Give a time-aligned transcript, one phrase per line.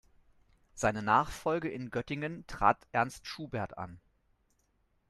[0.73, 3.99] Seine Nachfolge in Göttingen trat Ernst Schubert an.